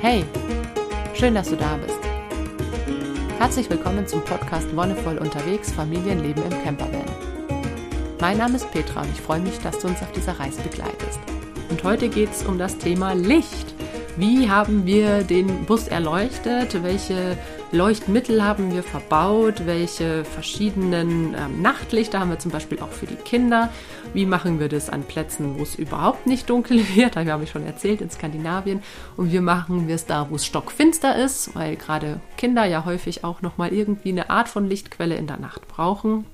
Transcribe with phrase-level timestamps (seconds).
[0.00, 0.24] Hey,
[1.14, 1.98] schön, dass du da bist.
[3.36, 7.02] Herzlich willkommen zum Podcast Wonnevoll unterwegs Familienleben im Campervan.
[8.20, 11.18] Mein Name ist Petra und ich freue mich, dass du uns auf dieser Reise begleitest.
[11.68, 13.74] Und heute geht es um das Thema Licht.
[14.16, 16.80] Wie haben wir den Bus erleuchtet?
[16.84, 17.36] Welche
[17.70, 19.66] Leuchtmittel haben wir verbaut?
[19.66, 23.70] Welche verschiedenen ähm, Nachtlichter haben wir zum Beispiel auch für die Kinder?
[24.14, 27.16] Wie machen wir das an Plätzen, wo es überhaupt nicht dunkel wird?
[27.16, 28.82] Da habe ich schon erzählt, in Skandinavien.
[29.18, 31.54] Und wie machen wir es da, wo es stockfinster ist?
[31.54, 35.68] Weil gerade Kinder ja häufig auch nochmal irgendwie eine Art von Lichtquelle in der Nacht
[35.68, 36.24] brauchen.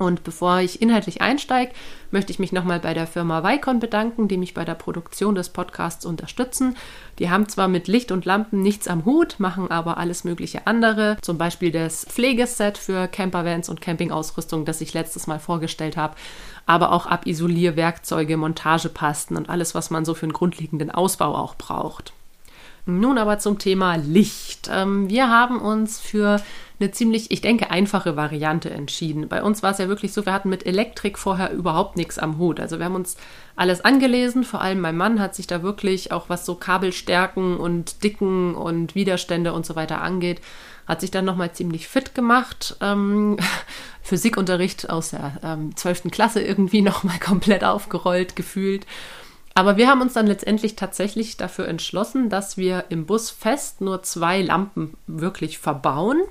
[0.00, 1.72] Und bevor ich inhaltlich einsteige,
[2.10, 5.50] möchte ich mich nochmal bei der Firma Vicon bedanken, die mich bei der Produktion des
[5.50, 6.74] Podcasts unterstützen.
[7.18, 11.18] Die haben zwar mit Licht und Lampen nichts am Hut, machen aber alles mögliche andere.
[11.20, 16.16] Zum Beispiel das Pflegeset für Campervans und Campingausrüstung, das ich letztes Mal vorgestellt habe.
[16.64, 22.14] Aber auch Abisolierwerkzeuge, Montagepasten und alles, was man so für einen grundlegenden Ausbau auch braucht.
[22.98, 24.68] Nun aber zum Thema Licht.
[24.72, 26.40] Ähm, wir haben uns für
[26.80, 29.28] eine ziemlich, ich denke, einfache Variante entschieden.
[29.28, 32.38] Bei uns war es ja wirklich so, wir hatten mit Elektrik vorher überhaupt nichts am
[32.38, 32.58] Hut.
[32.58, 33.16] Also wir haben uns
[33.54, 38.02] alles angelesen, vor allem mein Mann hat sich da wirklich auch was so Kabelstärken und
[38.02, 40.40] Dicken und Widerstände und so weiter angeht,
[40.86, 42.76] hat sich dann nochmal ziemlich fit gemacht.
[42.80, 43.36] Ähm,
[44.02, 46.04] Physikunterricht aus der ähm, 12.
[46.10, 48.86] Klasse irgendwie nochmal komplett aufgerollt gefühlt.
[49.54, 54.02] Aber wir haben uns dann letztendlich tatsächlich dafür entschlossen, dass wir im Bus fest nur
[54.02, 56.22] zwei Lampen wirklich verbauen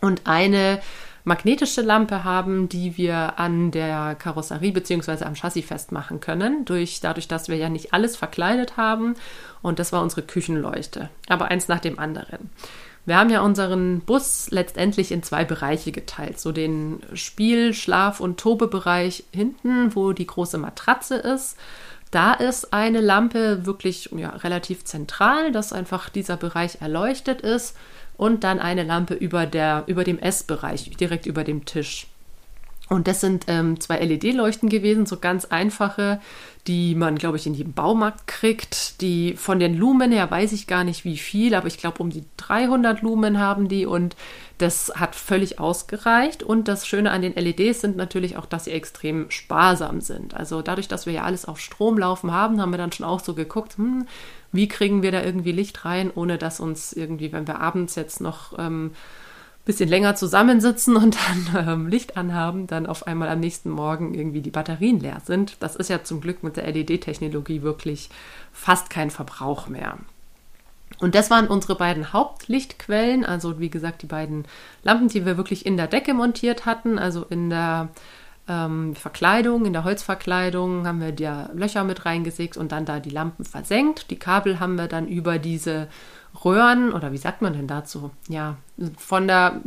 [0.00, 0.80] und eine
[1.24, 5.24] magnetische Lampe haben, die wir an der Karosserie bzw.
[5.24, 9.14] am Chassis festmachen können, durch, dadurch, dass wir ja nicht alles verkleidet haben.
[9.62, 12.50] Und das war unsere Küchenleuchte, aber eins nach dem anderen.
[13.06, 16.38] Wir haben ja unseren Bus letztendlich in zwei Bereiche geteilt.
[16.38, 21.56] So den Spiel-, Schlaf- und Tobebereich hinten, wo die große Matratze ist.
[22.10, 27.76] Da ist eine Lampe wirklich ja, relativ zentral, dass einfach dieser Bereich erleuchtet ist
[28.16, 32.08] und dann eine Lampe über, der, über dem Essbereich, direkt über dem Tisch.
[32.90, 36.20] Und das sind ähm, zwei LED-Leuchten gewesen, so ganz einfache,
[36.66, 39.00] die man, glaube ich, in jedem Baumarkt kriegt.
[39.00, 42.10] Die von den Lumen her weiß ich gar nicht wie viel, aber ich glaube, um
[42.10, 44.16] die 300 Lumen haben die und
[44.58, 46.42] das hat völlig ausgereicht.
[46.42, 50.34] Und das Schöne an den LEDs sind natürlich auch, dass sie extrem sparsam sind.
[50.34, 53.20] Also dadurch, dass wir ja alles auf Strom laufen haben, haben wir dann schon auch
[53.20, 54.08] so geguckt, hm,
[54.50, 58.20] wie kriegen wir da irgendwie Licht rein, ohne dass uns irgendwie, wenn wir abends jetzt
[58.20, 58.90] noch ähm,
[59.64, 64.40] bisschen länger zusammensitzen und dann ähm, Licht anhaben, dann auf einmal am nächsten Morgen irgendwie
[64.40, 65.56] die Batterien leer sind.
[65.60, 68.10] Das ist ja zum Glück mit der LED-Technologie wirklich
[68.52, 69.98] fast kein Verbrauch mehr.
[70.98, 74.44] Und das waren unsere beiden Hauptlichtquellen, also wie gesagt die beiden
[74.82, 77.88] Lampen, die wir wirklich in der Decke montiert hatten, also in der
[78.48, 83.10] ähm, Verkleidung, in der Holzverkleidung haben wir da Löcher mit reingesägt und dann da die
[83.10, 84.10] Lampen versenkt.
[84.10, 85.88] Die Kabel haben wir dann über diese
[86.44, 88.10] Röhren oder wie sagt man denn dazu?
[88.28, 88.56] Ja,
[88.96, 89.60] von der,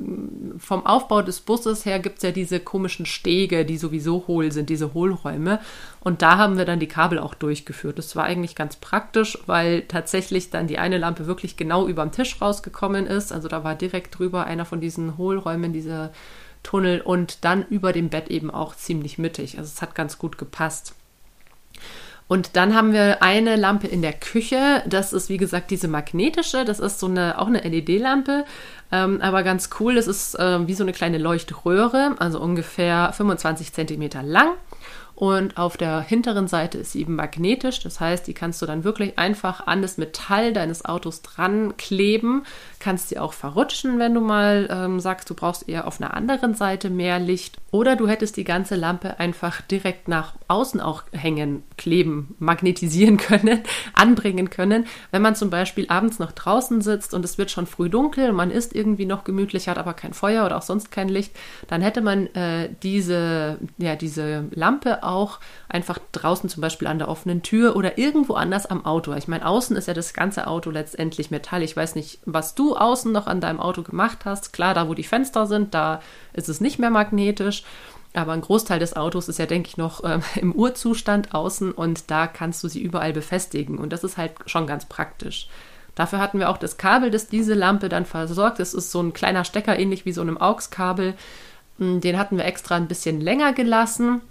[0.58, 4.70] vom Aufbau des Busses her gibt es ja diese komischen Stege, die sowieso hohl sind,
[4.70, 5.60] diese Hohlräume.
[6.00, 7.98] Und da haben wir dann die Kabel auch durchgeführt.
[7.98, 12.12] Das war eigentlich ganz praktisch, weil tatsächlich dann die eine Lampe wirklich genau über dem
[12.12, 13.32] Tisch rausgekommen ist.
[13.32, 16.12] Also da war direkt drüber einer von diesen Hohlräumen, dieser
[16.64, 19.58] Tunnel und dann über dem Bett eben auch ziemlich mittig.
[19.58, 20.96] Also es hat ganz gut gepasst.
[22.28, 24.82] Und dann haben wir eine Lampe in der Küche.
[24.88, 26.66] Das ist, wie gesagt, diese magnetische.
[26.66, 28.46] Das ist so eine, auch eine LED-Lampe,
[28.92, 29.96] ähm, aber ganz cool.
[29.96, 34.52] Das ist äh, wie so eine kleine Leuchtröhre, also ungefähr 25 Zentimeter lang
[35.16, 37.82] und auf der hinteren Seite ist sie eben magnetisch.
[37.82, 42.46] Das heißt, die kannst du dann wirklich einfach an das Metall deines Autos dran kleben.
[42.84, 46.54] Kannst sie auch verrutschen, wenn du mal ähm, sagst, du brauchst eher auf einer anderen
[46.54, 47.58] Seite mehr Licht.
[47.72, 53.62] Oder du hättest die ganze Lampe einfach direkt nach außen auch hängen, kleben, magnetisieren können,
[53.94, 54.86] anbringen können.
[55.12, 58.52] Wenn man zum Beispiel abends noch draußen sitzt und es wird schon früh dunkel, man
[58.52, 61.34] ist irgendwie noch gemütlich, hat aber kein Feuer oder auch sonst kein Licht,
[61.68, 65.40] dann hätte man äh, diese, ja, diese Lampe auch
[65.70, 69.14] einfach draußen zum Beispiel an der offenen Tür oder irgendwo anders am Auto.
[69.14, 71.64] Ich meine, außen ist ja das ganze Auto letztendlich Metall.
[71.64, 74.54] Ich weiß nicht, was du außen noch an deinem Auto gemacht hast.
[74.54, 76.02] Klar, da wo die Fenster sind, da
[76.34, 77.64] ist es nicht mehr magnetisch.
[78.14, 82.12] Aber ein Großteil des Autos ist ja, denke ich, noch ähm, im Urzustand außen und
[82.12, 83.78] da kannst du sie überall befestigen.
[83.78, 85.48] Und das ist halt schon ganz praktisch.
[85.96, 88.60] Dafür hatten wir auch das Kabel, das diese Lampe dann versorgt.
[88.60, 91.16] Das ist so ein kleiner Stecker, ähnlich wie so einem AUX-Kabel.
[91.80, 94.22] Hm, den hatten wir extra ein bisschen länger gelassen,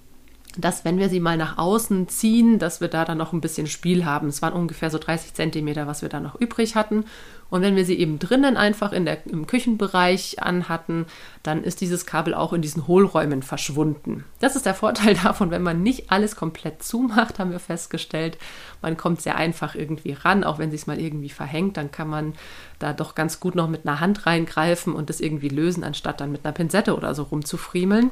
[0.57, 3.67] dass wenn wir sie mal nach außen ziehen, dass wir da dann noch ein bisschen
[3.67, 4.29] Spiel haben.
[4.29, 7.05] Es waren ungefähr so 30 Zentimeter, was wir da noch übrig hatten.
[7.49, 11.07] Und wenn wir sie eben drinnen einfach in der, im Küchenbereich anhatten,
[11.43, 14.25] dann ist dieses Kabel auch in diesen Hohlräumen verschwunden.
[14.41, 18.39] Das ist der Vorteil davon, wenn man nicht alles komplett zumacht, haben wir festgestellt.
[18.81, 22.09] Man kommt sehr einfach irgendwie ran, auch wenn sich es mal irgendwie verhängt, dann kann
[22.09, 22.35] man
[22.79, 26.33] da doch ganz gut noch mit einer Hand reingreifen und das irgendwie lösen, anstatt dann
[26.33, 28.11] mit einer Pinzette oder so rumzufriemeln.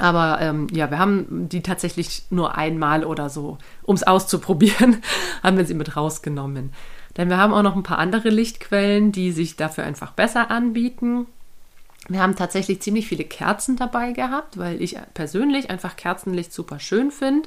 [0.00, 5.02] Aber ähm, ja, wir haben die tatsächlich nur einmal oder so, um es auszuprobieren,
[5.42, 6.72] haben wir sie mit rausgenommen.
[7.18, 11.26] Denn wir haben auch noch ein paar andere Lichtquellen, die sich dafür einfach besser anbieten.
[12.08, 17.10] Wir haben tatsächlich ziemlich viele Kerzen dabei gehabt, weil ich persönlich einfach Kerzenlicht super schön
[17.10, 17.46] finde.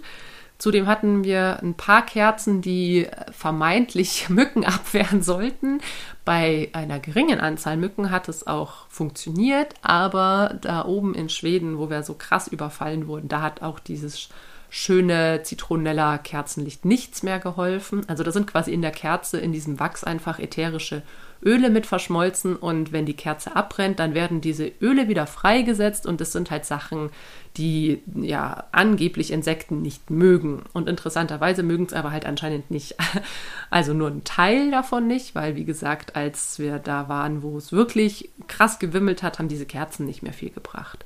[0.64, 5.82] Zudem hatten wir ein paar Kerzen, die vermeintlich Mücken abwehren sollten.
[6.24, 11.90] Bei einer geringen Anzahl Mücken hat es auch funktioniert, aber da oben in Schweden, wo
[11.90, 14.30] wir so krass überfallen wurden, da hat auch dieses
[14.76, 18.10] schöne Zitronella-Kerzenlicht nichts mehr geholfen.
[18.10, 21.04] Also da sind quasi in der Kerze, in diesem Wachs einfach ätherische
[21.46, 26.22] Öle mit verschmolzen und wenn die Kerze abbrennt, dann werden diese Öle wieder freigesetzt und
[26.22, 27.12] das sind halt Sachen,
[27.56, 30.64] die ja angeblich Insekten nicht mögen.
[30.74, 32.96] Und interessanterweise mögen es aber halt anscheinend nicht.
[33.70, 37.72] Also nur ein Teil davon nicht, weil wie gesagt, als wir da waren, wo es
[37.72, 41.06] wirklich krass gewimmelt hat, haben diese Kerzen nicht mehr viel gebracht.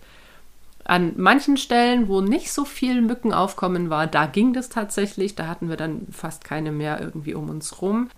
[0.88, 5.36] An manchen Stellen, wo nicht so viel Mücken aufkommen war, da ging das tatsächlich.
[5.36, 8.10] Da hatten wir dann fast keine mehr irgendwie um uns rum.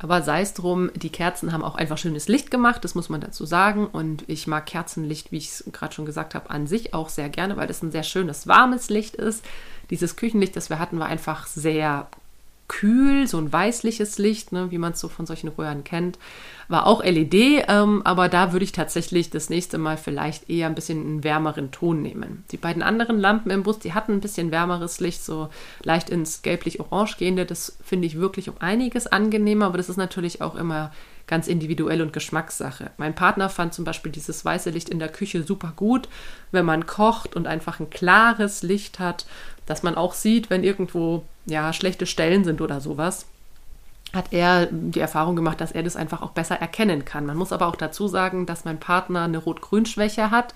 [0.00, 3.20] Aber sei es drum, die Kerzen haben auch einfach schönes Licht gemacht, das muss man
[3.20, 3.86] dazu sagen.
[3.86, 7.28] Und ich mag Kerzenlicht, wie ich es gerade schon gesagt habe, an sich auch sehr
[7.28, 9.44] gerne, weil das ein sehr schönes, warmes Licht ist.
[9.90, 12.08] Dieses Küchenlicht, das wir hatten, war einfach sehr
[12.68, 16.18] kühl, so ein weißliches Licht, ne, wie man es so von solchen Röhren kennt.
[16.68, 20.74] War auch LED, ähm, aber da würde ich tatsächlich das nächste Mal vielleicht eher ein
[20.74, 22.44] bisschen einen wärmeren Ton nehmen.
[22.52, 25.48] Die beiden anderen Lampen im Bus, die hatten ein bisschen wärmeres Licht, so
[25.82, 27.46] leicht ins gelblich-orange gehende.
[27.46, 30.92] Das finde ich wirklich um einiges angenehmer, aber das ist natürlich auch immer
[31.28, 32.90] ganz individuell und Geschmackssache.
[32.96, 36.08] Mein Partner fand zum Beispiel dieses weiße Licht in der Küche super gut,
[36.50, 39.26] wenn man kocht und einfach ein klares Licht hat,
[39.66, 43.26] dass man auch sieht, wenn irgendwo ja schlechte Stellen sind oder sowas
[44.12, 47.26] hat er die Erfahrung gemacht, dass er das einfach auch besser erkennen kann.
[47.26, 50.54] Man muss aber auch dazu sagen, dass mein Partner eine Rot-Grün-Schwäche hat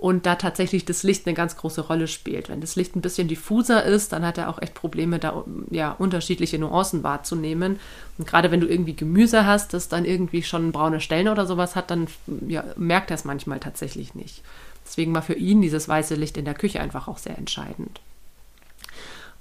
[0.00, 2.48] und da tatsächlich das Licht eine ganz große Rolle spielt.
[2.48, 5.92] Wenn das Licht ein bisschen diffuser ist, dann hat er auch echt Probleme, da ja
[5.92, 7.78] unterschiedliche Nuancen wahrzunehmen.
[8.16, 11.76] Und gerade wenn du irgendwie Gemüse hast, das dann irgendwie schon braune Stellen oder sowas
[11.76, 12.08] hat, dann
[12.48, 14.42] ja, merkt er es manchmal tatsächlich nicht.
[14.86, 18.00] Deswegen war für ihn dieses weiße Licht in der Küche einfach auch sehr entscheidend.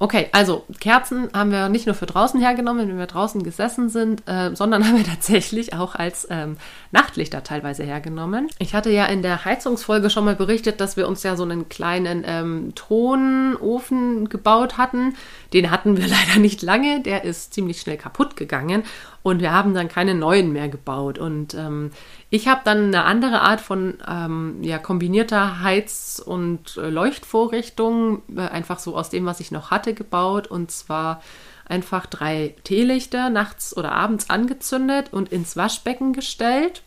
[0.01, 4.24] Okay, also Kerzen haben wir nicht nur für draußen hergenommen, wenn wir draußen gesessen sind,
[4.28, 6.56] äh, sondern haben wir tatsächlich auch als ähm,
[6.92, 8.48] Nachtlichter teilweise hergenommen.
[8.60, 11.68] Ich hatte ja in der Heizungsfolge schon mal berichtet, dass wir uns ja so einen
[11.68, 15.16] kleinen ähm, Tonofen gebaut hatten.
[15.51, 18.84] Den hatten wir leider nicht lange, der ist ziemlich schnell kaputt gegangen
[19.21, 21.19] und wir haben dann keine neuen mehr gebaut.
[21.19, 21.92] Und ähm,
[22.30, 28.42] ich habe dann eine andere Art von ähm, ja, kombinierter Heiz- und äh, Leuchtvorrichtung, äh,
[28.42, 30.48] einfach so aus dem, was ich noch hatte, gebaut.
[30.48, 31.21] Und zwar
[31.66, 36.81] einfach drei Teelichter nachts oder abends angezündet und ins Waschbecken gestellt.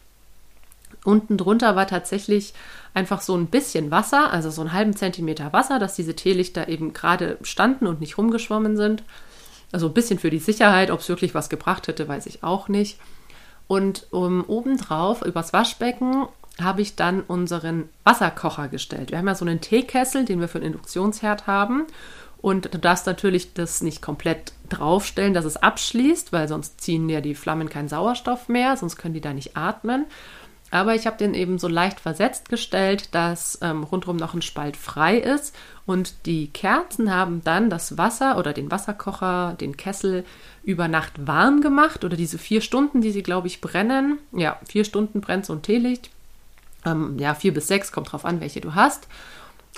[1.04, 2.54] Unten drunter war tatsächlich
[2.94, 6.92] einfach so ein bisschen Wasser, also so einen halben Zentimeter Wasser, dass diese Teelichter eben
[6.92, 9.02] gerade standen und nicht rumgeschwommen sind.
[9.72, 12.68] Also ein bisschen für die Sicherheit, ob es wirklich was gebracht hätte, weiß ich auch
[12.68, 12.98] nicht.
[13.66, 16.26] Und um, obendrauf, übers Waschbecken,
[16.60, 19.10] habe ich dann unseren Wasserkocher gestellt.
[19.10, 21.86] Wir haben ja so einen Teekessel, den wir für einen Induktionsherd haben.
[22.42, 27.20] Und du darfst natürlich das nicht komplett draufstellen, dass es abschließt, weil sonst ziehen ja
[27.20, 30.06] die Flammen keinen Sauerstoff mehr, sonst können die da nicht atmen.
[30.72, 34.78] Aber ich habe den eben so leicht versetzt gestellt, dass ähm, rundherum noch ein Spalt
[34.78, 35.54] frei ist.
[35.84, 40.24] Und die Kerzen haben dann das Wasser oder den Wasserkocher, den Kessel
[40.64, 42.06] über Nacht warm gemacht.
[42.06, 44.16] Oder diese vier Stunden, die sie, glaube ich, brennen.
[44.32, 46.08] Ja, vier Stunden brennt so ein Teelicht.
[46.86, 49.08] Ähm, ja, vier bis sechs, kommt drauf an, welche du hast.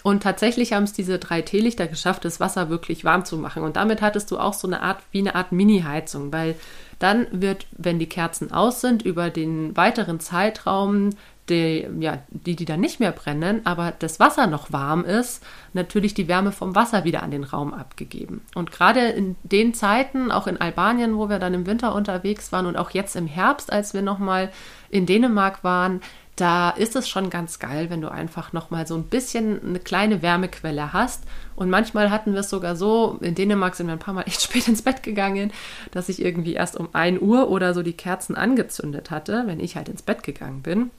[0.05, 3.65] Und tatsächlich haben es diese drei Teelichter geschafft, das Wasser wirklich warm zu machen.
[3.65, 6.55] Und damit hattest du auch so eine Art, wie eine Art Mini-Heizung, weil
[6.99, 11.11] dann wird, wenn die Kerzen aus sind, über den weiteren Zeitraum,
[11.49, 15.43] die, ja, die, die dann nicht mehr brennen, aber das Wasser noch warm ist,
[15.75, 18.43] natürlich die Wärme vom Wasser wieder an den Raum abgegeben.
[18.55, 22.67] Und gerade in den Zeiten, auch in Albanien, wo wir dann im Winter unterwegs waren
[22.67, 24.51] und auch jetzt im Herbst, als wir nochmal
[24.89, 26.01] in Dänemark waren,
[26.37, 30.21] da ist es schon ganz geil, wenn du einfach nochmal so ein bisschen eine kleine
[30.23, 31.25] Wärmequelle hast.
[31.57, 34.43] Und manchmal hatten wir es sogar so, in Dänemark sind wir ein paar Mal echt
[34.43, 35.53] spät ins Bett gegangen,
[35.91, 39.77] dass ich irgendwie erst um 1 Uhr oder so die Kerzen angezündet hatte, wenn ich
[39.77, 40.91] halt ins Bett gegangen bin.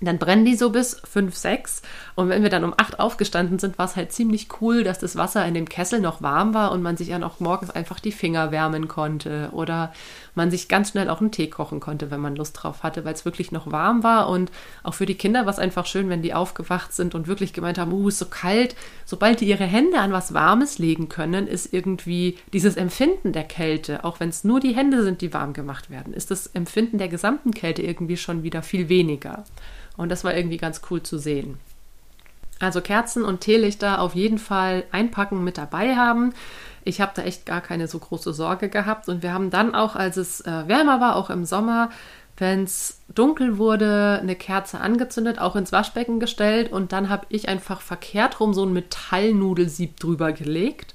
[0.00, 1.82] Dann brennen die so bis fünf, sechs.
[2.14, 5.16] Und wenn wir dann um acht aufgestanden sind, war es halt ziemlich cool, dass das
[5.16, 8.12] Wasser in dem Kessel noch warm war und man sich ja noch morgens einfach die
[8.12, 9.50] Finger wärmen konnte.
[9.52, 9.92] Oder
[10.36, 13.14] man sich ganz schnell auch einen Tee kochen konnte, wenn man Lust drauf hatte, weil
[13.14, 14.28] es wirklich noch warm war.
[14.28, 14.52] Und
[14.84, 17.78] auch für die Kinder war es einfach schön, wenn die aufgewacht sind und wirklich gemeint
[17.78, 18.76] haben, uh, ist so kalt.
[19.04, 24.04] Sobald die ihre Hände an was Warmes legen können, ist irgendwie dieses Empfinden der Kälte,
[24.04, 27.08] auch wenn es nur die Hände sind, die warm gemacht werden, ist das Empfinden der
[27.08, 29.44] gesamten Kälte irgendwie schon wieder viel weniger.
[29.98, 31.58] Und das war irgendwie ganz cool zu sehen.
[32.60, 36.32] Also Kerzen und Teelichter auf jeden Fall einpacken mit dabei haben.
[36.84, 39.08] Ich habe da echt gar keine so große Sorge gehabt.
[39.08, 41.90] Und wir haben dann auch, als es äh, wärmer war, auch im Sommer,
[42.36, 46.72] wenn es dunkel wurde, eine Kerze angezündet, auch ins Waschbecken gestellt.
[46.72, 50.94] Und dann habe ich einfach verkehrt rum so ein Metallnudelsieb drüber gelegt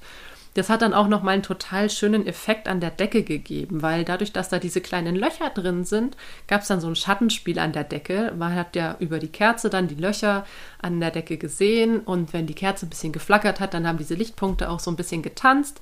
[0.54, 4.32] das hat dann auch nochmal einen total schönen Effekt an der Decke gegeben, weil dadurch,
[4.32, 7.84] dass da diese kleinen Löcher drin sind, gab es dann so ein Schattenspiel an der
[7.84, 8.32] Decke.
[8.38, 10.46] Man hat ja über die Kerze dann die Löcher
[10.80, 14.14] an der Decke gesehen und wenn die Kerze ein bisschen geflackert hat, dann haben diese
[14.14, 15.80] Lichtpunkte auch so ein bisschen getanzt.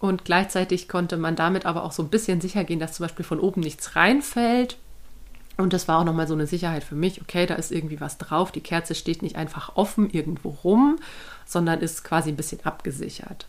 [0.00, 3.24] Und gleichzeitig konnte man damit aber auch so ein bisschen sicher gehen, dass zum Beispiel
[3.24, 4.78] von oben nichts reinfällt.
[5.58, 7.20] Und das war auch nochmal so eine Sicherheit für mich.
[7.20, 8.50] Okay, da ist irgendwie was drauf.
[8.50, 10.98] Die Kerze steht nicht einfach offen irgendwo rum,
[11.44, 13.46] sondern ist quasi ein bisschen abgesichert.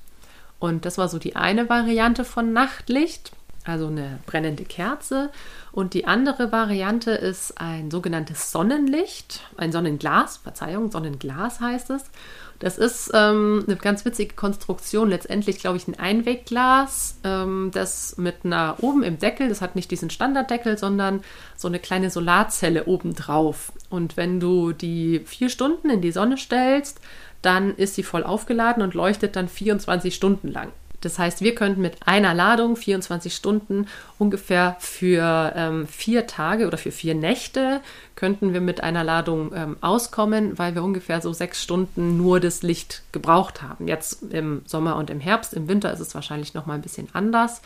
[0.62, 3.32] Und das war so die eine Variante von Nachtlicht,
[3.66, 5.32] also eine brennende Kerze.
[5.72, 12.12] Und die andere Variante ist ein sogenanntes Sonnenlicht, ein Sonnenglas, Verzeihung, Sonnenglas heißt es.
[12.60, 15.10] Das ist ähm, eine ganz witzige Konstruktion.
[15.10, 19.90] Letztendlich, glaube ich, ein Einwegglas, ähm, das mit einer oben im Deckel, das hat nicht
[19.90, 21.24] diesen Standarddeckel, sondern
[21.58, 23.72] so eine kleine Solarzelle oben drauf.
[23.90, 27.00] Und wenn du die vier Stunden in die Sonne stellst,
[27.42, 30.70] dann ist sie voll aufgeladen und leuchtet dann 24 Stunden lang.
[31.02, 33.88] Das heißt, wir könnten mit einer Ladung 24 Stunden
[34.20, 37.82] ungefähr für ähm, vier Tage oder für vier Nächte
[38.16, 42.62] könnten wir mit einer Ladung ähm, auskommen, weil wir ungefähr so sechs Stunden nur das
[42.62, 43.88] Licht gebraucht haben.
[43.88, 47.10] Jetzt im Sommer und im Herbst, im Winter ist es wahrscheinlich noch mal ein bisschen
[47.14, 47.64] anders.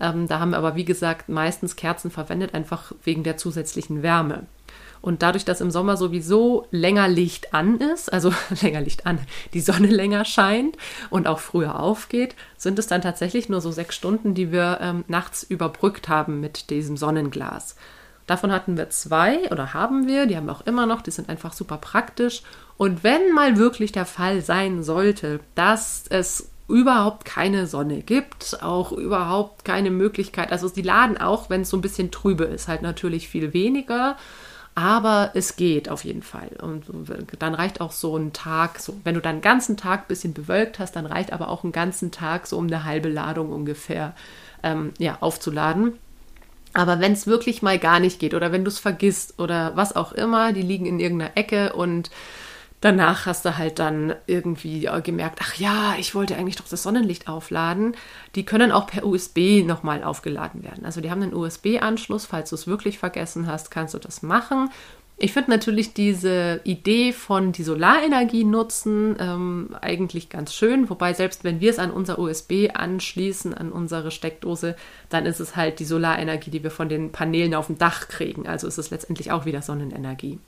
[0.00, 4.46] Ähm, da haben wir aber, wie gesagt, meistens Kerzen verwendet, einfach wegen der zusätzlichen Wärme.
[5.02, 9.18] Und dadurch, dass im Sommer sowieso länger Licht an ist, also länger Licht an,
[9.54, 10.76] die Sonne länger scheint
[11.08, 15.04] und auch früher aufgeht, sind es dann tatsächlich nur so sechs Stunden, die wir ähm,
[15.08, 17.76] nachts überbrückt haben mit diesem Sonnenglas.
[18.26, 21.28] Davon hatten wir zwei oder haben wir, die haben wir auch immer noch, die sind
[21.28, 22.42] einfach super praktisch.
[22.76, 28.92] Und wenn mal wirklich der Fall sein sollte, dass es überhaupt keine Sonne gibt, auch
[28.92, 32.82] überhaupt keine Möglichkeit, also die laden auch, wenn es so ein bisschen trübe ist, halt
[32.82, 34.16] natürlich viel weniger.
[34.74, 36.50] Aber es geht auf jeden Fall.
[36.62, 36.84] Und
[37.38, 40.78] dann reicht auch so ein Tag, so, wenn du dann ganzen Tag ein bisschen bewölkt
[40.78, 44.14] hast, dann reicht aber auch einen ganzen Tag so um eine halbe Ladung ungefähr
[44.62, 45.98] ähm, ja, aufzuladen.
[46.72, 49.96] Aber wenn es wirklich mal gar nicht geht oder wenn du es vergisst oder was
[49.96, 52.10] auch immer, die liegen in irgendeiner Ecke und
[52.80, 56.82] danach hast du halt dann irgendwie äh, gemerkt, ach ja, ich wollte eigentlich doch das
[56.82, 57.96] Sonnenlicht aufladen.
[58.34, 60.84] Die können auch per USB nochmal aufgeladen werden.
[60.84, 62.26] Also die haben einen USB-Anschluss.
[62.26, 64.70] Falls du es wirklich vergessen hast, kannst du das machen.
[65.22, 71.44] Ich finde natürlich diese Idee von die Solarenergie nutzen ähm, eigentlich ganz schön, wobei selbst
[71.44, 74.76] wenn wir es an unser USB anschließen, an unsere Steckdose,
[75.10, 78.48] dann ist es halt die Solarenergie, die wir von den Paneelen auf dem Dach kriegen.
[78.48, 80.38] Also ist es letztendlich auch wieder Sonnenenergie.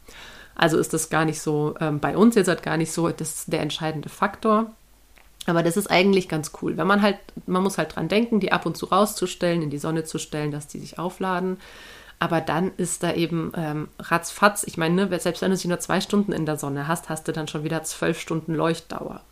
[0.55, 3.35] Also ist das gar nicht so, ähm, bei uns jetzt halt gar nicht so, das
[3.35, 4.73] ist der entscheidende Faktor.
[5.47, 6.77] Aber das ist eigentlich ganz cool.
[6.77, 9.79] Wenn man halt, man muss halt dran denken, die ab und zu rauszustellen, in die
[9.79, 11.59] Sonne zu stellen, dass die sich aufladen.
[12.21, 15.81] Aber dann ist da eben ähm, ratzfatz, ich meine, ne, selbst wenn du sie nur
[15.81, 19.23] zwei Stunden in der Sonne hast, hast du dann schon wieder zwölf Stunden Leuchtdauer.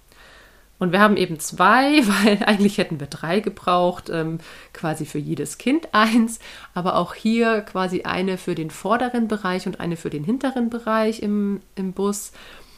[0.81, 4.39] Und wir haben eben zwei, weil eigentlich hätten wir drei gebraucht, ähm,
[4.73, 6.41] quasi für jedes Kind eins,
[6.75, 11.23] aber auch hier quasi eine für den vorderen Bereich und eine für den hinteren Bereich
[11.23, 12.33] im, im Bus.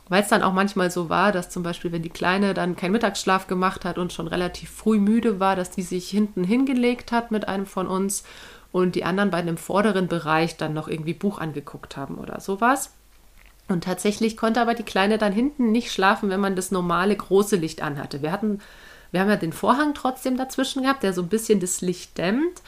[0.08, 2.92] Weil es dann auch manchmal so war, dass zum Beispiel, wenn die Kleine dann keinen
[2.92, 7.30] Mittagsschlaf gemacht hat und schon relativ früh müde war, dass die sich hinten hingelegt hat
[7.30, 8.24] mit einem von uns
[8.72, 12.92] und die anderen beiden im vorderen Bereich dann noch irgendwie Buch angeguckt haben oder sowas.
[13.72, 17.56] Und tatsächlich konnte aber die Kleine dann hinten nicht schlafen, wenn man das normale große
[17.56, 18.22] Licht anhatte.
[18.22, 18.60] Wir hatten,
[19.10, 22.62] wir haben ja den Vorhang trotzdem dazwischen gehabt, der so ein bisschen das Licht dämmt,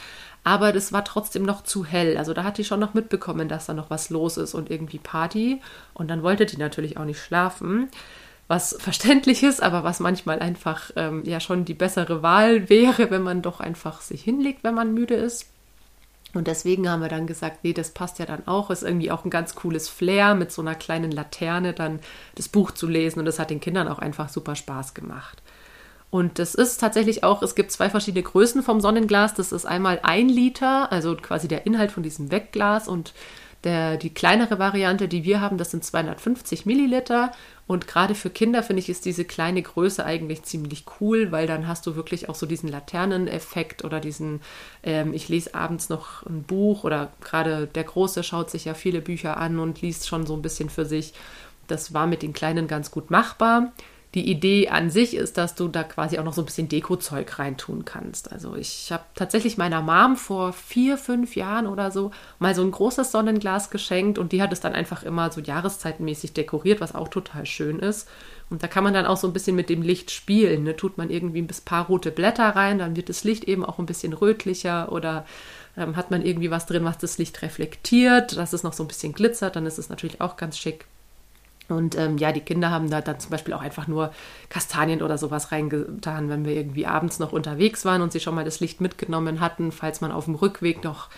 [0.44, 2.16] aber das war trotzdem noch zu hell.
[2.16, 4.98] Also da hat die schon noch mitbekommen, dass da noch was los ist und irgendwie
[4.98, 5.60] Party.
[5.94, 7.88] Und dann wollte die natürlich auch nicht schlafen.
[8.46, 13.22] Was verständlich ist, aber was manchmal einfach ähm, ja schon die bessere Wahl wäre, wenn
[13.22, 15.46] man doch einfach sich hinlegt, wenn man müde ist.
[16.34, 18.70] Und deswegen haben wir dann gesagt, nee, das passt ja dann auch.
[18.70, 22.00] Ist irgendwie auch ein ganz cooles Flair, mit so einer kleinen Laterne dann
[22.34, 23.20] das Buch zu lesen.
[23.20, 25.42] Und das hat den Kindern auch einfach super Spaß gemacht.
[26.10, 29.34] Und das ist tatsächlich auch, es gibt zwei verschiedene Größen vom Sonnenglas.
[29.34, 33.14] Das ist einmal ein Liter, also quasi der Inhalt von diesem Wegglas und
[33.64, 37.32] Der, die kleinere Variante, die wir haben, das sind 250 Milliliter.
[37.66, 41.66] Und gerade für Kinder finde ich, ist diese kleine Größe eigentlich ziemlich cool, weil dann
[41.66, 44.42] hast du wirklich auch so diesen Laterneneffekt oder diesen,
[44.82, 49.00] ähm, ich lese abends noch ein Buch oder gerade der Große schaut sich ja viele
[49.00, 51.14] Bücher an und liest schon so ein bisschen für sich.
[51.66, 53.72] Das war mit den Kleinen ganz gut machbar
[54.14, 57.38] die Idee an sich ist, dass du da quasi auch noch so ein bisschen Dekozeug
[57.40, 58.30] reintun kannst.
[58.30, 62.70] Also ich habe tatsächlich meiner Mom vor vier, fünf Jahren oder so mal so ein
[62.70, 67.08] großes Sonnenglas geschenkt und die hat es dann einfach immer so jahreszeitenmäßig dekoriert, was auch
[67.08, 68.08] total schön ist.
[68.50, 70.62] Und da kann man dann auch so ein bisschen mit dem Licht spielen.
[70.62, 70.76] Ne?
[70.76, 73.86] Tut man irgendwie ein paar rote Blätter rein, dann wird das Licht eben auch ein
[73.86, 75.26] bisschen rötlicher oder
[75.76, 78.88] ähm, hat man irgendwie was drin, was das Licht reflektiert, dass es noch so ein
[78.88, 80.86] bisschen glitzert, dann ist es natürlich auch ganz schick.
[81.68, 84.12] Und ähm, ja, die Kinder haben da dann zum Beispiel auch einfach nur
[84.50, 88.44] Kastanien oder sowas reingetan, wenn wir irgendwie abends noch unterwegs waren und sie schon mal
[88.44, 91.08] das Licht mitgenommen hatten, falls man auf dem Rückweg noch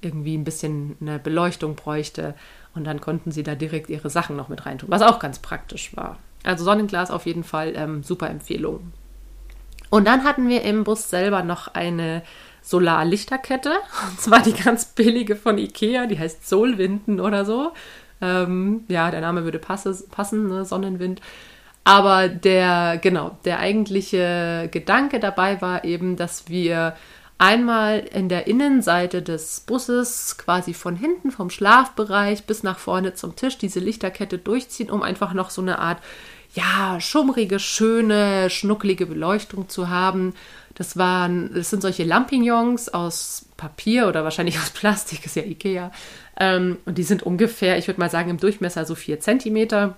[0.00, 2.34] irgendwie ein bisschen eine Beleuchtung bräuchte.
[2.74, 5.96] Und dann konnten sie da direkt ihre Sachen noch mit reintun, was auch ganz praktisch
[5.96, 6.18] war.
[6.44, 8.92] Also Sonnenglas auf jeden Fall ähm, super Empfehlung.
[9.90, 12.22] Und dann hatten wir im Bus selber noch eine
[12.62, 13.70] Solarlichterkette.
[14.10, 17.72] Und zwar die ganz billige von Ikea, die heißt Solwinden oder so.
[18.20, 20.64] Ähm, ja, der Name würde passe, passen, ne?
[20.64, 21.20] Sonnenwind.
[21.84, 26.96] Aber der, genau, der eigentliche Gedanke dabei war eben, dass wir
[27.38, 33.36] einmal in der Innenseite des Busses quasi von hinten vom Schlafbereich bis nach vorne zum
[33.36, 35.98] Tisch diese Lichterkette durchziehen, um einfach noch so eine Art
[36.54, 40.34] ja, schummrige, schöne, schnucklige Beleuchtung zu haben.
[40.74, 45.90] Das waren, das sind solche Lampignons aus Papier oder wahrscheinlich aus Plastik, ist ja Ikea.
[46.38, 49.96] Ähm, und die sind ungefähr, ich würde mal sagen, im Durchmesser so vier Zentimeter.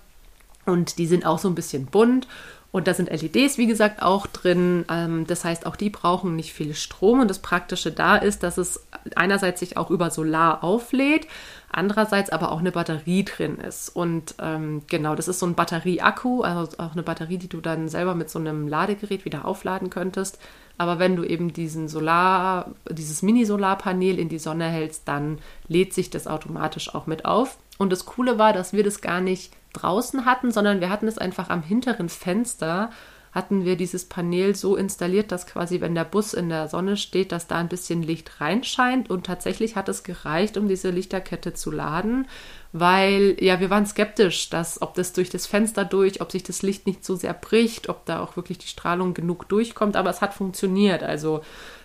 [0.67, 2.27] Und die sind auch so ein bisschen bunt.
[2.71, 4.85] Und da sind LEDs, wie gesagt, auch drin.
[4.91, 7.21] Ähm, das heißt, auch die brauchen nicht viel Strom.
[7.21, 11.27] Und das Praktische da ist, dass es einerseits sich auch über Solar auflädt,
[11.71, 13.89] andererseits aber auch eine Batterie drin ist.
[13.89, 17.89] Und ähm, genau, das ist so ein Batterieakku, also auch eine Batterie, die du dann
[17.89, 20.39] selber mit so einem Ladegerät wieder aufladen könntest.
[20.79, 26.09] Aber wenn du eben diesen Solar, dieses Mini-Solarpanel in die Sonne hältst, dann lädt sich
[26.09, 27.59] das automatisch auch mit auf.
[27.79, 31.19] Und das Coole war, dass wir das gar nicht draußen hatten, sondern wir hatten es
[31.19, 32.91] einfach am hinteren Fenster
[33.33, 37.33] hatten wir dieses Panel so installiert, dass quasi, wenn der Bus in der Sonne steht,
[37.33, 39.11] dass da ein bisschen Licht reinscheint.
[39.11, 42.27] Und tatsächlich hat es gereicht, um diese Lichterkette zu laden,
[42.73, 46.63] weil ja, wir waren skeptisch, dass ob das durch das Fenster durch, ob sich das
[46.63, 49.97] Licht nicht so sehr bricht, ob da auch wirklich die Strahlung genug durchkommt.
[49.97, 51.03] Aber es hat funktioniert.
[51.03, 51.43] Also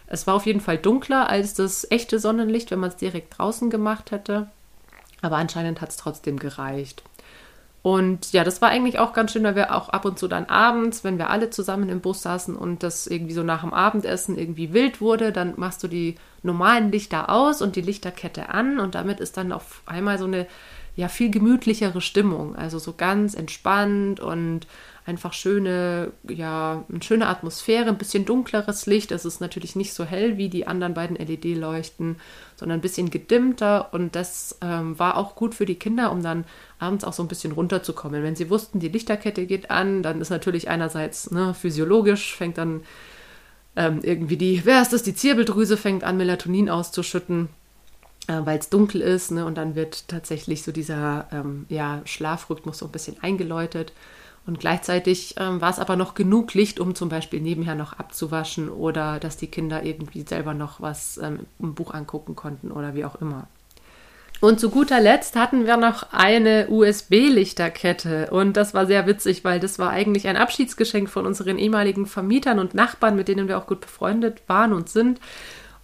[0.07, 3.69] es war auf jeden Fall dunkler als das echte Sonnenlicht, wenn man es direkt draußen
[3.69, 4.49] gemacht hätte.
[5.21, 7.03] Aber anscheinend hat es trotzdem gereicht.
[7.83, 10.45] Und ja, das war eigentlich auch ganz schön, weil wir auch ab und zu dann
[10.45, 14.37] abends, wenn wir alle zusammen im Bus saßen und das irgendwie so nach dem Abendessen
[14.37, 18.95] irgendwie wild wurde, dann machst du die normalen Lichter aus und die Lichterkette an und
[18.95, 20.47] damit ist dann auf einmal so eine
[20.95, 24.65] ja viel gemütlichere Stimmung, also so ganz entspannt und
[25.05, 29.11] einfach schöne, ja, eine schöne Atmosphäre, ein bisschen dunkleres Licht.
[29.11, 32.17] Es ist natürlich nicht so hell wie die anderen beiden LED-Leuchten,
[32.55, 33.93] sondern ein bisschen gedimmter.
[33.93, 36.45] Und das ähm, war auch gut für die Kinder, um dann
[36.79, 38.23] abends auch so ein bisschen runterzukommen.
[38.23, 42.81] Wenn sie wussten, die Lichterkette geht an, dann ist natürlich einerseits ne, physiologisch, fängt dann
[43.75, 47.49] ähm, irgendwie die, wer ist das, die Zirbeldrüse fängt an, Melatonin auszuschütten
[48.27, 52.77] äh, weil es dunkel ist ne, und dann wird tatsächlich so dieser ähm, ja, Schlafrhythmus
[52.77, 53.91] so ein bisschen eingeläutet.
[54.45, 58.69] Und gleichzeitig ähm, war es aber noch genug Licht, um zum Beispiel nebenher noch abzuwaschen
[58.69, 63.05] oder dass die Kinder irgendwie selber noch was ähm, im Buch angucken konnten oder wie
[63.05, 63.47] auch immer.
[64.41, 68.27] Und zu guter Letzt hatten wir noch eine USB-Lichterkette.
[68.31, 72.59] Und das war sehr witzig, weil das war eigentlich ein Abschiedsgeschenk von unseren ehemaligen Vermietern
[72.59, 75.21] und Nachbarn, mit denen wir auch gut befreundet waren und sind.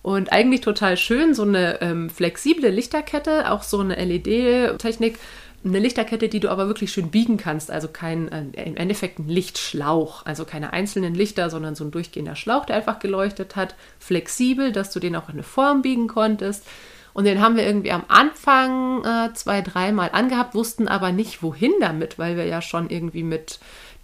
[0.02, 5.18] Und eigentlich total schön, so eine ähm, flexible Lichterkette, auch so eine LED-Technik
[5.64, 9.28] eine Lichterkette, die du aber wirklich schön biegen kannst, also kein, äh, im Endeffekt ein
[9.28, 14.72] Lichtschlauch, also keine einzelnen Lichter, sondern so ein durchgehender Schlauch, der einfach geleuchtet hat, flexibel,
[14.72, 16.66] dass du den auch in eine Form biegen konntest.
[17.14, 21.74] Und den haben wir irgendwie am Anfang äh, zwei, dreimal angehabt, wussten aber nicht, wohin
[21.82, 23.60] damit, weil wir ja schon irgendwie mit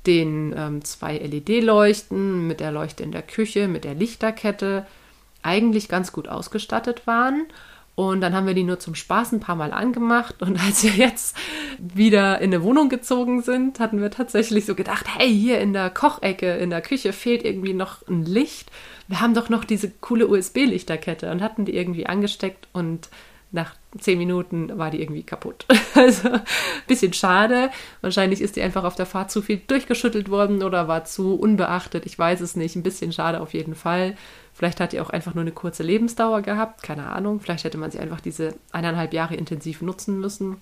[0.06, 4.86] den ähm, zwei LED-Leuchten, mit der Leuchte in der Küche, mit der Lichterkette
[5.42, 7.46] eigentlich ganz gut ausgestattet waren.
[7.96, 10.42] Und dann haben wir die nur zum Spaß ein paar Mal angemacht.
[10.42, 11.36] Und als wir jetzt
[11.80, 15.90] wieder in eine Wohnung gezogen sind, hatten wir tatsächlich so gedacht, hey, hier in der
[15.90, 18.70] Kochecke, in der Küche fehlt irgendwie noch ein Licht.
[19.08, 23.10] Wir haben doch noch diese coole USB-Lichterkette und hatten die irgendwie angesteckt und
[23.56, 25.66] nach zehn Minuten war die irgendwie kaputt.
[25.96, 26.42] Also ein
[26.88, 27.72] bisschen schade.
[28.02, 32.06] Wahrscheinlich ist die einfach auf der Fahrt zu viel durchgeschüttelt worden oder war zu unbeachtet.
[32.06, 32.76] Ich weiß es nicht.
[32.76, 34.18] Ein bisschen schade auf jeden Fall.
[34.54, 36.84] Vielleicht hat die auch einfach nur eine kurze Lebensdauer gehabt.
[36.84, 37.40] Keine Ahnung.
[37.40, 40.58] Vielleicht hätte man sie einfach diese eineinhalb Jahre intensiv nutzen müssen.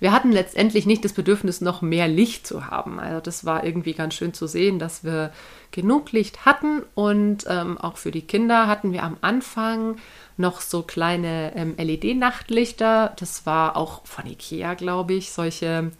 [0.00, 3.00] Wir hatten letztendlich nicht das Bedürfnis, noch mehr Licht zu haben.
[3.00, 5.32] Also das war irgendwie ganz schön zu sehen, dass wir
[5.70, 9.96] genug Licht hatten und ähm, auch für die Kinder hatten wir am Anfang
[10.36, 13.12] noch so kleine ähm, LED-Nachtlichter.
[13.18, 15.90] Das war auch von Ikea, glaube ich, solche,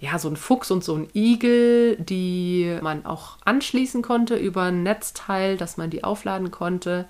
[0.00, 4.82] ja, so ein Fuchs und so ein Igel, die man auch anschließen konnte über ein
[4.82, 7.06] Netzteil, dass man die aufladen konnte.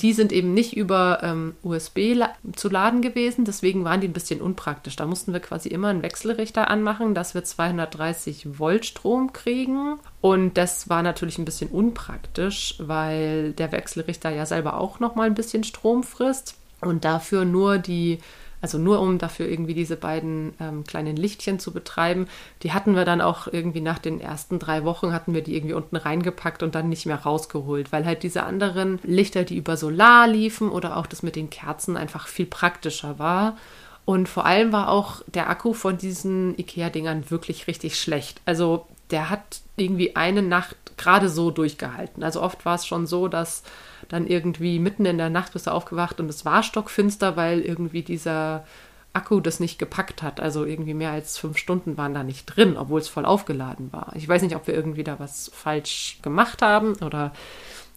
[0.00, 4.12] Die sind eben nicht über ähm, USB la zu laden gewesen, deswegen waren die ein
[4.12, 4.96] bisschen unpraktisch.
[4.96, 9.98] Da mussten wir quasi immer einen Wechselrichter anmachen, dass wir 230 Volt Strom kriegen.
[10.20, 15.26] Und das war natürlich ein bisschen unpraktisch, weil der Wechselrichter ja selber auch noch mal
[15.26, 18.18] ein bisschen Strom frisst und dafür nur die
[18.62, 22.28] also nur um dafür irgendwie diese beiden ähm, kleinen Lichtchen zu betreiben.
[22.62, 25.74] Die hatten wir dann auch irgendwie nach den ersten drei Wochen hatten wir die irgendwie
[25.74, 30.28] unten reingepackt und dann nicht mehr rausgeholt, weil halt diese anderen Lichter, die über Solar
[30.28, 33.56] liefen oder auch das mit den Kerzen einfach viel praktischer war.
[34.04, 38.40] Und vor allem war auch der Akku von diesen IKEA-Dingern wirklich richtig schlecht.
[38.46, 42.22] Also der hat irgendwie eine Nacht gerade so durchgehalten.
[42.22, 43.64] Also oft war es schon so, dass
[44.12, 48.02] dann irgendwie mitten in der Nacht bist du aufgewacht und es war stockfinster, weil irgendwie
[48.02, 48.66] dieser
[49.14, 50.38] Akku das nicht gepackt hat.
[50.38, 54.12] Also irgendwie mehr als fünf Stunden waren da nicht drin, obwohl es voll aufgeladen war.
[54.14, 57.32] Ich weiß nicht, ob wir irgendwie da was falsch gemacht haben oder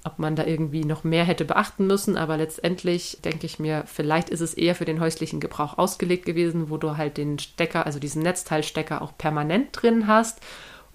[0.05, 4.29] ob man da irgendwie noch mehr hätte beachten müssen, aber letztendlich denke ich mir, vielleicht
[4.29, 7.99] ist es eher für den häuslichen Gebrauch ausgelegt gewesen, wo du halt den Stecker, also
[7.99, 10.39] diesen Netzteilstecker auch permanent drin hast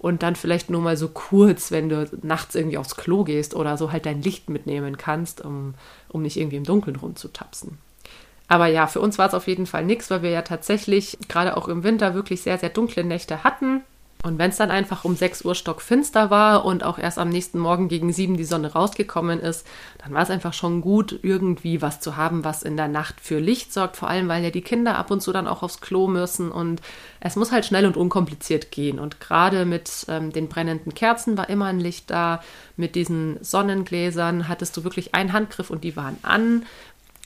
[0.01, 3.77] und dann vielleicht nur mal so kurz, wenn du nachts irgendwie aufs Klo gehst oder
[3.77, 5.75] so halt dein Licht mitnehmen kannst, um,
[6.09, 7.77] um nicht irgendwie im Dunkeln rumzutapsen.
[8.47, 11.55] Aber ja, für uns war es auf jeden Fall nichts, weil wir ja tatsächlich gerade
[11.55, 13.83] auch im Winter wirklich sehr, sehr dunkle Nächte hatten.
[14.23, 17.57] Und wenn es dann einfach um 6 Uhr stockfinster war und auch erst am nächsten
[17.57, 19.65] Morgen gegen 7 die Sonne rausgekommen ist,
[19.97, 23.39] dann war es einfach schon gut, irgendwie was zu haben, was in der Nacht für
[23.39, 23.97] Licht sorgt.
[23.97, 26.81] Vor allem, weil ja die Kinder ab und zu dann auch aufs Klo müssen und
[27.19, 28.99] es muss halt schnell und unkompliziert gehen.
[28.99, 32.43] Und gerade mit ähm, den brennenden Kerzen war immer ein Licht da.
[32.77, 36.65] Mit diesen Sonnengläsern hattest du wirklich einen Handgriff und die waren an.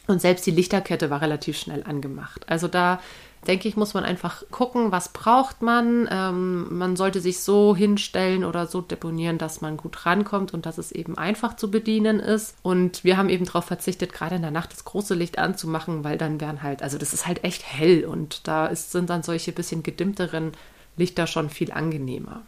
[0.08, 2.48] Und selbst die Lichterkette war relativ schnell angemacht.
[2.48, 3.02] Also da
[3.48, 6.08] denke ich, muss man einfach gucken, was braucht man.
[6.12, 10.78] Ähm, man sollte sich so hinstellen oder so deponieren, dass man gut rankommt und dass
[10.78, 12.56] es eben einfach zu bedienen ist.
[12.62, 16.18] Und wir haben eben darauf verzichtet, gerade in der Nacht das große Licht anzumachen, weil
[16.18, 19.52] dann wären halt, also das ist halt echt hell und da ist, sind dann solche
[19.52, 20.52] bisschen gedimmteren
[20.98, 22.42] Lichter schon viel angenehmer.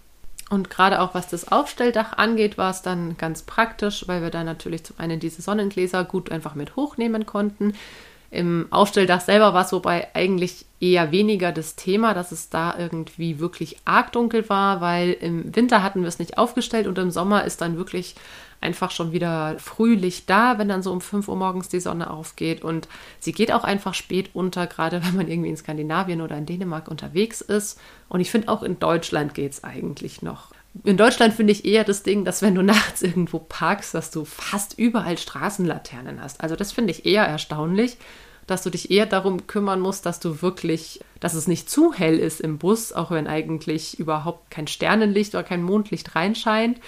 [0.49, 4.43] Und gerade auch was das Aufstelldach angeht, war es dann ganz praktisch, weil wir da
[4.43, 7.73] natürlich zum einen diese Sonnengläser gut einfach mit hochnehmen konnten.
[8.29, 13.39] Im Aufstelldach selber war es wobei eigentlich eher weniger das Thema, dass es da irgendwie
[13.39, 17.45] wirklich arg dunkel war, weil im Winter hatten wir es nicht aufgestellt und im Sommer
[17.45, 18.15] ist dann wirklich
[18.59, 22.63] einfach schon wieder Frühlicht da, wenn dann so um 5 Uhr morgens die Sonne aufgeht.
[22.63, 22.87] Und
[23.19, 26.87] sie geht auch einfach spät unter, gerade wenn man irgendwie in Skandinavien oder in Dänemark
[26.87, 27.79] unterwegs ist.
[28.09, 30.51] Und ich finde auch in Deutschland geht es eigentlich noch.
[30.83, 34.25] In Deutschland finde ich eher das Ding, dass wenn du nachts irgendwo parkst, dass du
[34.25, 36.41] fast überall Straßenlaternen hast.
[36.41, 37.97] Also das finde ich eher erstaunlich
[38.47, 42.17] dass du dich eher darum kümmern musst, dass du wirklich, dass es nicht zu hell
[42.17, 46.79] ist im Bus, auch wenn eigentlich überhaupt kein Sternenlicht oder kein Mondlicht reinscheint,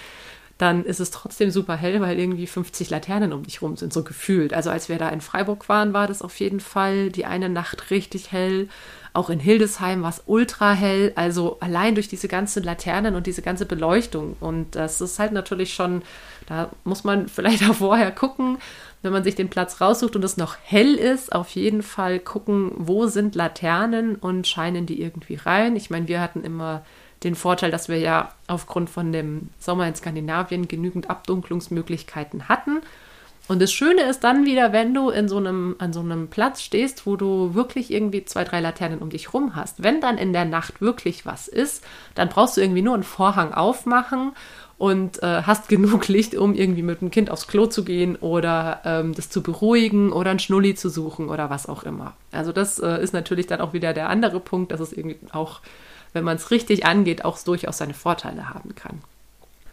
[0.60, 4.04] dann ist es trotzdem super hell, weil irgendwie 50 Laternen um dich rum sind, so
[4.04, 4.52] gefühlt.
[4.52, 7.90] Also als wir da in Freiburg waren, war das auf jeden Fall die eine Nacht
[7.90, 8.68] richtig hell.
[9.14, 11.12] Auch in Hildesheim war es ultra hell.
[11.16, 14.36] Also allein durch diese ganzen Laternen und diese ganze Beleuchtung.
[14.38, 16.02] Und das ist halt natürlich schon,
[16.46, 18.58] da muss man vielleicht auch vorher gucken,
[19.00, 22.72] wenn man sich den Platz raussucht und es noch hell ist, auf jeden Fall gucken,
[22.76, 25.74] wo sind Laternen und scheinen die irgendwie rein.
[25.74, 26.84] Ich meine, wir hatten immer
[27.22, 32.80] den Vorteil, dass wir ja aufgrund von dem Sommer in Skandinavien genügend Abdunklungsmöglichkeiten hatten.
[33.50, 36.62] Und das Schöne ist dann wieder, wenn du in so einem, an so einem Platz
[36.62, 39.82] stehst, wo du wirklich irgendwie zwei, drei Laternen um dich rum hast.
[39.82, 43.52] Wenn dann in der Nacht wirklich was ist, dann brauchst du irgendwie nur einen Vorhang
[43.52, 44.32] aufmachen
[44.78, 48.82] und äh, hast genug Licht, um irgendwie mit dem Kind aufs Klo zu gehen oder
[48.84, 52.14] ähm, das zu beruhigen oder einen Schnulli zu suchen oder was auch immer.
[52.30, 55.60] Also das äh, ist natürlich dann auch wieder der andere Punkt, dass es irgendwie auch,
[56.12, 59.00] wenn man es richtig angeht, auch durchaus seine Vorteile haben kann.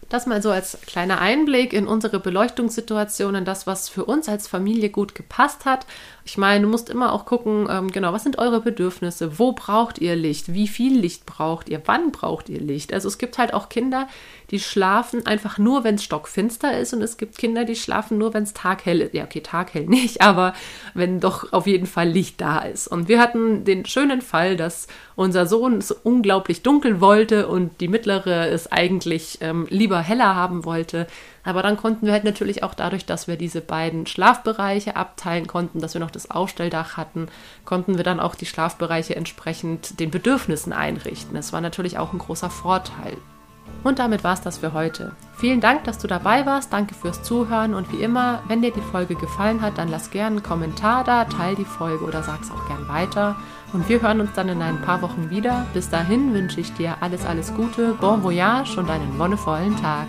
[0.09, 4.47] Das mal so als kleiner Einblick in unsere Beleuchtungssituation, in das, was für uns als
[4.47, 5.85] Familie gut gepasst hat.
[6.23, 9.37] Ich meine, du musst immer auch gucken, ähm, genau, was sind eure Bedürfnisse?
[9.37, 10.53] Wo braucht ihr Licht?
[10.53, 11.81] Wie viel Licht braucht ihr?
[11.85, 12.93] Wann braucht ihr Licht?
[12.93, 14.07] Also es gibt halt auch Kinder,
[14.51, 18.33] die schlafen einfach nur, wenn es stockfinster ist und es gibt Kinder, die schlafen nur,
[18.33, 19.13] wenn es taghell ist.
[19.13, 20.53] Ja, okay, taghell nicht, aber
[20.93, 22.87] wenn doch auf jeden Fall Licht da ist.
[22.87, 27.87] Und wir hatten den schönen Fall, dass unser Sohn es unglaublich dunkel wollte und die
[27.87, 31.07] mittlere es eigentlich ähm, lieber heller haben wollte.
[31.43, 35.79] Aber dann konnten wir halt natürlich auch dadurch, dass wir diese beiden Schlafbereiche abteilen konnten,
[35.79, 37.27] dass wir noch das Aufstelldach hatten,
[37.65, 41.35] konnten wir dann auch die Schlafbereiche entsprechend den Bedürfnissen einrichten.
[41.35, 43.17] Das war natürlich auch ein großer Vorteil.
[43.83, 45.13] Und damit war es das für heute.
[45.37, 46.73] Vielen Dank, dass du dabei warst.
[46.73, 47.73] Danke fürs Zuhören.
[47.73, 51.25] Und wie immer, wenn dir die Folge gefallen hat, dann lass gerne einen Kommentar da,
[51.25, 53.35] teil die Folge oder sag's auch gern weiter.
[53.73, 55.65] Und wir hören uns dann in ein paar Wochen wieder.
[55.73, 60.07] Bis dahin wünsche ich dir alles, alles Gute, bon voyage und einen wonnevollen Tag.